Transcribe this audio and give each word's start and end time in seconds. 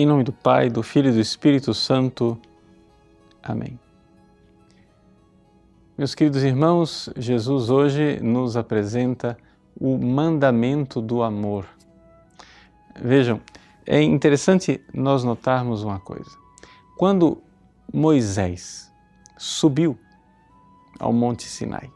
Em 0.00 0.06
nome 0.06 0.22
do 0.22 0.32
Pai, 0.32 0.70
do 0.70 0.80
Filho 0.80 1.10
e 1.10 1.12
do 1.12 1.18
Espírito 1.18 1.74
Santo. 1.74 2.38
Amém. 3.42 3.76
Meus 5.98 6.14
queridos 6.14 6.44
irmãos, 6.44 7.10
Jesus 7.16 7.68
hoje 7.68 8.20
nos 8.22 8.56
apresenta 8.56 9.36
o 9.74 9.98
mandamento 9.98 11.00
do 11.00 11.20
amor. 11.20 11.66
Vejam, 12.94 13.40
é 13.84 14.00
interessante 14.00 14.80
nós 14.94 15.24
notarmos 15.24 15.82
uma 15.82 15.98
coisa. 15.98 16.30
Quando 16.96 17.42
Moisés 17.92 18.92
subiu 19.36 19.98
ao 21.00 21.12
Monte 21.12 21.42
Sinai 21.42 21.90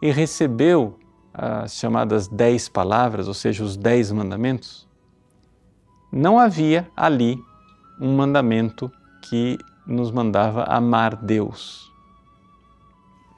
e 0.00 0.12
recebeu 0.12 0.96
as 1.34 1.74
chamadas 1.74 2.28
dez 2.28 2.68
palavras, 2.68 3.26
ou 3.26 3.34
seja, 3.34 3.64
os 3.64 3.76
dez 3.76 4.12
mandamentos, 4.12 4.86
não 6.12 6.38
havia 6.38 6.90
ali 6.94 7.42
um 7.98 8.14
mandamento 8.14 8.92
que 9.22 9.58
nos 9.86 10.10
mandava 10.10 10.64
amar 10.64 11.16
Deus. 11.16 11.90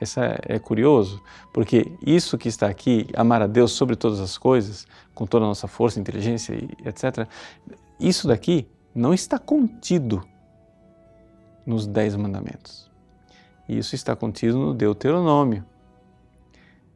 Isso 0.01 0.21
é 0.21 0.59
curioso, 0.59 1.23
porque 1.53 1.93
isso 2.05 2.37
que 2.37 2.49
está 2.49 2.67
aqui, 2.67 3.07
amar 3.15 3.41
a 3.41 3.47
Deus 3.47 3.73
sobre 3.73 3.95
todas 3.95 4.21
as 4.21 4.37
coisas, 4.37 4.87
com 5.15 5.25
toda 5.25 5.45
a 5.45 5.49
nossa 5.49 5.69
força, 5.69 6.01
inteligência 6.01 6.55
etc., 6.85 7.29
isso 7.99 8.27
daqui 8.27 8.67
não 8.95 9.15
está 9.15 9.39
contido 9.39 10.23
nos 11.65 11.87
Dez 11.87 12.17
Mandamentos. 12.17 12.91
Isso 13.69 13.95
está 13.95 14.15
contido 14.15 14.59
no 14.59 14.75
Deuteronômio, 14.75 15.65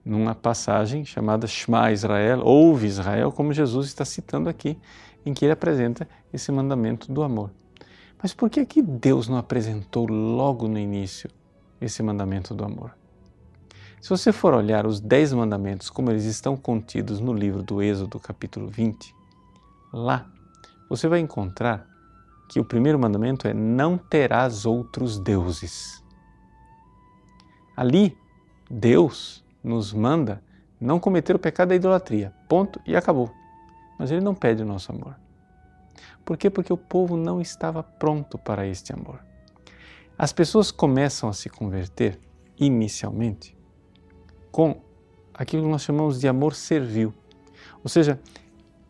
numa 0.04 0.34
passagem 0.34 1.04
chamada 1.04 1.46
Shema 1.46 1.92
Israel, 1.92 2.40
ouve 2.45 2.87
Israel, 2.87 3.32
como 3.32 3.52
Jesus 3.52 3.87
está 3.87 4.04
citando 4.04 4.48
aqui 4.48 4.76
em 5.25 5.35
que 5.35 5.45
ele 5.45 5.52
apresenta 5.52 6.09
esse 6.33 6.51
mandamento 6.51 7.13
do 7.13 7.23
amor. 7.23 7.51
Mas 8.21 8.35
por 8.35 8.51
que 8.51 8.65
que 8.66 8.83
Deus 8.83 9.29
não 9.29 9.37
apresentou 9.37 10.07
logo 10.07 10.66
no 10.66 10.79
início 10.79 11.30
esse 11.80 12.02
mandamento 12.02 12.55
do 12.55 12.65
amor? 12.65 12.97
Se 14.01 14.10
você 14.10 14.33
for 14.33 14.55
olhar 14.55 14.87
os 14.87 15.01
dez 15.01 15.33
mandamentos 15.33 15.91
como 15.91 16.10
eles 16.10 16.25
estão 16.25 16.57
contidos 16.57 17.21
no 17.21 17.33
livro 17.33 17.63
do 17.63 17.83
Êxodo, 17.83 18.19
capítulo 18.19 18.69
20, 18.69 19.15
lá 19.93 20.27
você 20.88 21.09
vai 21.09 21.21
encontrar 21.21 21.87
que 22.49 22.59
o 22.59 22.65
primeiro 22.65 22.99
mandamento 22.99 23.47
é 23.47 23.53
não 23.53 23.99
terás 23.99 24.65
outros 24.65 25.19
deuses. 25.19 26.03
Ali, 27.77 28.16
Deus 28.71 29.45
nos 29.63 29.93
manda 29.93 30.43
não 30.80 30.99
cometer 30.99 31.37
o 31.37 31.38
pecado 31.38 31.69
da 31.69 31.77
idolatria. 31.77 32.32
Ponto 32.49 32.80
e 32.87 32.97
acabou 32.97 33.30
mas 33.99 34.10
ele 34.10 34.21
não 34.21 34.35
pede 34.35 34.63
o 34.63 34.66
nosso 34.66 34.93
amor. 34.93 35.16
Por 36.24 36.37
quê? 36.37 36.49
Porque 36.51 36.73
o 36.73 36.77
povo 36.77 37.16
não 37.16 37.41
estava 37.41 37.82
pronto 37.82 38.38
para 38.38 38.66
este 38.66 38.93
amor. 38.93 39.21
As 40.16 40.32
pessoas 40.32 40.71
começam 40.71 41.29
a 41.29 41.32
se 41.32 41.49
converter 41.49 42.19
inicialmente 42.59 43.57
com 44.51 44.80
aquilo 45.32 45.63
que 45.63 45.69
nós 45.69 45.82
chamamos 45.82 46.21
de 46.21 46.29
amor 46.29 46.54
servil. 46.54 47.15
Ou 47.82 47.88
seja, 47.88 48.21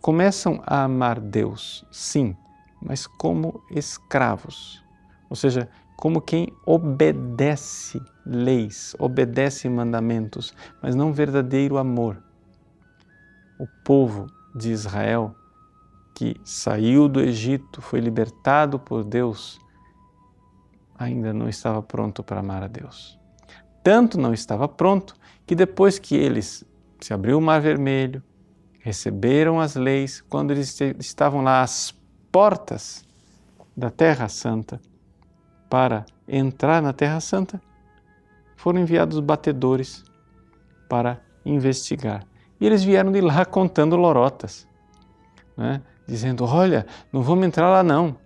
começam 0.00 0.62
a 0.66 0.84
amar 0.84 1.20
Deus, 1.20 1.84
sim, 1.90 2.36
mas 2.80 3.06
como 3.06 3.62
escravos. 3.70 4.82
Ou 5.28 5.36
seja, 5.36 5.68
como 5.96 6.22
quem 6.22 6.48
obedece 6.64 8.00
leis, 8.24 8.94
obedece 8.98 9.68
mandamentos, 9.68 10.54
mas 10.82 10.94
não 10.94 11.12
verdadeiro 11.12 11.76
amor. 11.76 12.22
O 13.58 13.66
povo 13.84 14.26
de 14.58 14.70
Israel, 14.72 15.34
que 16.14 16.38
saiu 16.44 17.08
do 17.08 17.20
Egito, 17.20 17.80
foi 17.80 18.00
libertado 18.00 18.78
por 18.78 19.04
Deus, 19.04 19.60
ainda 20.98 21.32
não 21.32 21.48
estava 21.48 21.80
pronto 21.80 22.22
para 22.24 22.40
amar 22.40 22.64
a 22.64 22.66
Deus. 22.66 23.18
Tanto 23.84 24.18
não 24.18 24.34
estava 24.34 24.66
pronto 24.66 25.14
que 25.46 25.54
depois 25.54 25.98
que 25.98 26.16
eles 26.16 26.64
se 27.00 27.14
abriu 27.14 27.38
o 27.38 27.40
Mar 27.40 27.60
Vermelho, 27.60 28.22
receberam 28.80 29.60
as 29.60 29.76
leis, 29.76 30.20
quando 30.20 30.50
eles 30.50 30.78
estavam 30.98 31.42
lá 31.42 31.62
às 31.62 31.94
portas 32.32 33.04
da 33.76 33.90
Terra 33.90 34.28
Santa 34.28 34.80
para 35.70 36.04
entrar 36.26 36.82
na 36.82 36.92
Terra 36.92 37.20
Santa, 37.20 37.62
foram 38.56 38.80
enviados 38.80 39.20
batedores 39.20 40.02
para 40.88 41.20
investigar 41.44 42.26
e 42.60 42.66
eles 42.66 42.82
vieram 42.82 43.12
de 43.12 43.20
lá 43.20 43.44
contando 43.44 43.96
lorotas, 43.96 44.66
né? 45.56 45.80
dizendo: 46.06 46.44
Olha, 46.44 46.86
não 47.12 47.22
vamos 47.22 47.46
entrar 47.46 47.68
lá 47.68 47.82
não. 47.82 48.16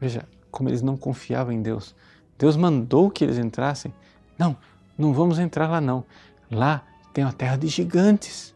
Veja 0.00 0.26
como 0.50 0.68
eles 0.68 0.82
não 0.82 0.96
confiavam 0.96 1.52
em 1.52 1.60
Deus. 1.60 1.94
Deus 2.38 2.56
mandou 2.56 3.10
que 3.10 3.24
eles 3.24 3.38
entrassem. 3.38 3.92
Não, 4.38 4.56
não 4.96 5.12
vamos 5.12 5.38
entrar 5.38 5.68
lá 5.68 5.80
não. 5.80 6.04
Lá 6.50 6.82
tem 7.12 7.24
uma 7.24 7.32
terra 7.32 7.56
de 7.56 7.66
gigantes. 7.68 8.54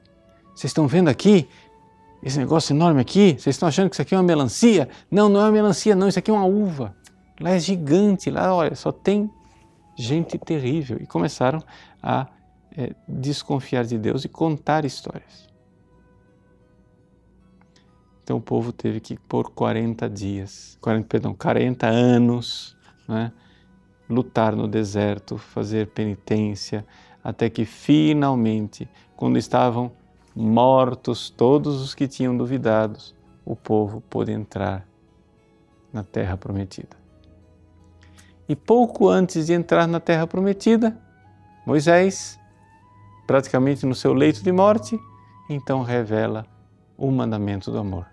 Vocês 0.55 0.71
estão 0.71 0.87
vendo 0.87 1.09
aqui? 1.09 1.49
Esse 2.23 2.39
negócio 2.39 2.75
enorme 2.75 3.01
aqui? 3.01 3.33
Vocês 3.39 3.57
estão 3.57 3.69
achando 3.69 3.89
que 3.89 3.95
isso 3.95 4.03
aqui 4.03 4.15
é 4.15 4.19
uma 4.19 4.25
melancia? 4.25 4.89
Não, 5.11 5.29
não 5.29 5.41
é 5.41 5.45
uma 5.45 5.53
melancia, 5.53 5.95
não. 5.95 6.09
Isso 6.09 6.19
aqui 6.19 6.31
é 6.31 6.35
uma 6.35 6.45
uva. 6.45 6.95
Lá 7.41 7.51
é 7.51 7.59
gigante. 7.59 8.31
Lá, 8.31 8.55
olha, 8.55 8.75
só 8.75 8.93
tem 8.93 9.31
gente 9.97 10.39
terrível. 10.39 10.99
E 11.01 11.07
começaram 11.07 11.63
a 12.03 12.27
é, 12.77 12.95
desconfiar 13.09 13.85
de 13.85 13.99
Deus 13.99 14.25
e 14.25 14.29
contar 14.29 14.85
histórias. 14.85 15.49
Então 18.23 18.37
o 18.37 18.41
povo 18.41 18.73
teve 18.73 19.01
que 19.01 19.17
por 19.17 19.51
40 19.51 20.09
dias, 20.09 20.79
40, 20.81 21.07
perdão, 21.09 21.35
40 21.35 21.87
anos, 21.87 22.77
né, 23.09 23.33
lutar 24.09 24.55
no 24.55 24.69
deserto, 24.69 25.37
fazer 25.37 25.89
penitência, 25.89 26.87
até 27.23 27.51
que 27.51 27.65
finalmente, 27.65 28.89
quando 29.17 29.37
estavam 29.37 29.93
mortos 30.35 31.29
todos 31.29 31.81
os 31.81 31.95
que 31.95 32.07
tinham 32.07 32.37
duvidados, 32.37 33.15
o 33.45 33.57
povo 33.57 34.01
pôde 34.01 34.33
entrar 34.33 34.87
na 35.93 36.03
terra 36.03 36.37
prometida. 36.37 36.97
E 38.49 38.57
pouco 38.57 39.09
antes 39.09 39.47
de 39.47 39.53
entrar 39.53 39.87
na 39.87 40.01
terra 40.01 40.27
prometida, 40.27 40.97
Moisés 41.67 42.40
praticamente 43.31 43.87
no 43.87 43.95
seu 43.95 44.13
leito 44.13 44.43
de 44.43 44.51
morte, 44.51 44.99
então 45.49 45.85
revela 45.85 46.45
o 46.99 47.13
mandamento 47.13 47.71
do 47.71 47.79
amor. 47.79 48.05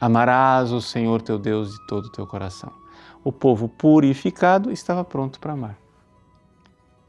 Amarás 0.00 0.72
o 0.72 0.80
Senhor 0.80 1.20
teu 1.20 1.38
Deus 1.38 1.72
de 1.72 1.86
todo 1.86 2.06
o 2.06 2.10
teu 2.10 2.26
coração. 2.26 2.72
O 3.22 3.30
povo 3.30 3.68
purificado 3.68 4.70
estava 4.70 5.04
pronto 5.04 5.38
para 5.38 5.52
amar. 5.52 5.76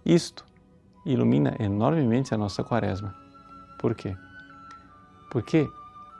Isto 0.05 0.45
ilumina 1.05 1.55
enormemente 1.57 2.33
a 2.33 2.37
nossa 2.37 2.65
quaresma. 2.65 3.15
Por 3.79 3.95
quê? 3.95 4.13
Porque 5.31 5.69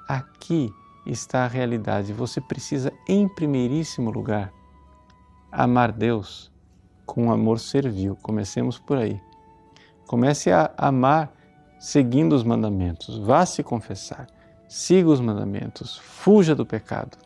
aqui 0.07 0.73
está 1.05 1.43
a 1.43 1.49
realidade. 1.49 2.13
Você 2.13 2.39
precisa, 2.39 2.89
em 3.05 3.27
primeiríssimo 3.27 4.09
lugar, 4.09 4.49
amar 5.51 5.91
Deus 5.91 6.49
com 7.05 7.33
amor 7.33 7.59
servil. 7.59 8.15
Comecemos 8.21 8.79
por 8.79 8.97
aí. 8.97 9.19
Comece 10.07 10.51
a 10.51 10.71
amar 10.77 11.31
seguindo 11.79 12.33
os 12.33 12.43
mandamentos. 12.43 13.17
Vá 13.19 13.45
se 13.45 13.63
confessar. 13.63 14.27
Siga 14.67 15.09
os 15.09 15.19
mandamentos. 15.19 15.97
Fuja 15.97 16.55
do 16.55 16.65
pecado. 16.65 17.17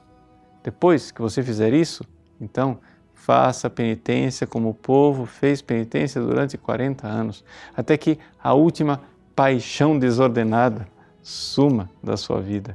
Depois 0.64 1.12
que 1.12 1.22
você 1.22 1.42
fizer 1.42 1.74
isso, 1.74 2.04
então 2.40 2.80
faça 3.14 3.70
penitência 3.70 4.48
como 4.48 4.70
o 4.70 4.74
povo 4.74 5.26
fez 5.26 5.62
penitência 5.62 6.22
durante 6.22 6.58
40 6.58 7.08
anos, 7.08 7.44
até 7.76 7.98
que 7.98 8.18
a 8.42 8.54
última 8.54 9.02
paixão 9.36 9.98
desordenada 9.98 10.88
suma 11.22 11.90
da 12.04 12.18
sua 12.18 12.42
vida. 12.42 12.74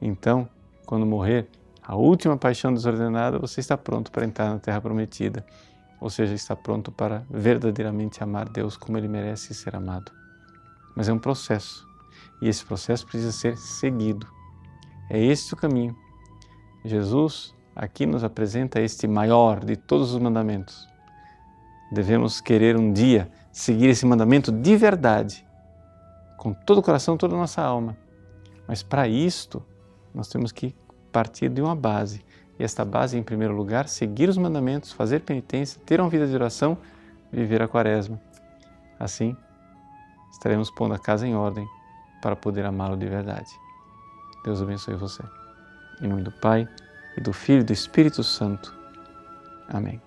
Então, 0.00 0.48
quando 0.86 1.04
morrer, 1.04 1.48
a 1.82 1.96
última 1.96 2.36
paixão 2.36 2.72
desordenada, 2.72 3.38
você 3.38 3.60
está 3.60 3.76
pronto 3.76 4.10
para 4.10 4.24
entrar 4.24 4.50
na 4.50 4.58
terra 4.58 4.80
prometida 4.80 5.44
ou 6.04 6.10
seja, 6.10 6.34
está 6.34 6.54
pronto 6.54 6.92
para 6.92 7.24
verdadeiramente 7.30 8.22
amar 8.22 8.46
Deus 8.46 8.76
como 8.76 8.98
ele 8.98 9.08
merece 9.08 9.54
ser 9.54 9.74
amado. 9.74 10.12
Mas 10.94 11.08
é 11.08 11.12
um 11.14 11.18
processo 11.18 11.88
e 12.42 12.46
esse 12.46 12.62
processo 12.62 13.06
precisa 13.06 13.32
ser 13.32 13.56
seguido. 13.56 14.26
É 15.08 15.18
este 15.18 15.54
o 15.54 15.56
caminho. 15.56 15.96
Jesus 16.84 17.54
aqui 17.74 18.04
nos 18.04 18.22
apresenta 18.22 18.82
este 18.82 19.08
maior 19.08 19.64
de 19.64 19.76
todos 19.76 20.12
os 20.12 20.20
mandamentos. 20.20 20.86
Devemos 21.90 22.38
querer 22.38 22.76
um 22.76 22.92
dia 22.92 23.32
seguir 23.50 23.86
esse 23.86 24.04
mandamento 24.04 24.52
de 24.52 24.76
verdade, 24.76 25.42
com 26.36 26.52
todo 26.52 26.80
o 26.80 26.82
coração, 26.82 27.16
toda 27.16 27.34
a 27.34 27.38
nossa 27.38 27.62
alma. 27.62 27.96
Mas 28.68 28.82
para 28.82 29.08
isto, 29.08 29.64
nós 30.14 30.28
temos 30.28 30.52
que 30.52 30.74
partir 31.10 31.48
de 31.48 31.62
uma 31.62 31.74
base 31.74 32.22
e 32.58 32.64
esta 32.64 32.84
base, 32.84 33.16
em 33.16 33.22
primeiro 33.22 33.54
lugar, 33.54 33.88
seguir 33.88 34.28
os 34.28 34.36
mandamentos, 34.36 34.92
fazer 34.92 35.20
penitência, 35.20 35.80
ter 35.84 36.00
uma 36.00 36.08
vida 36.08 36.26
de 36.26 36.34
oração, 36.34 36.78
viver 37.32 37.62
a 37.62 37.68
quaresma. 37.68 38.20
Assim, 38.98 39.36
estaremos 40.32 40.70
pondo 40.70 40.94
a 40.94 40.98
casa 40.98 41.26
em 41.26 41.34
ordem 41.34 41.66
para 42.22 42.36
poder 42.36 42.64
amá-lo 42.64 42.96
de 42.96 43.06
verdade. 43.06 43.50
Deus 44.44 44.62
abençoe 44.62 44.94
você. 44.94 45.22
Em 46.00 46.06
nome 46.06 46.22
do 46.22 46.32
Pai, 46.32 46.68
e 47.16 47.20
do 47.20 47.32
Filho 47.32 47.60
e 47.60 47.64
do 47.64 47.72
Espírito 47.72 48.22
Santo. 48.22 48.74
Amém. 49.68 50.00